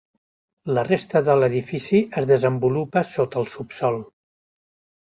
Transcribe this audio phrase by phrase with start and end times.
[0.77, 4.05] La resta de l'edifici es desenvolupa sota el subsòl.